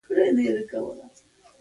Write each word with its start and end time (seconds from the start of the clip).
ټول 0.05 0.11
سوغاتونه 0.13 0.41
یې 0.45 0.51
ورڅخه 0.53 0.77
واخیستل. 0.81 1.27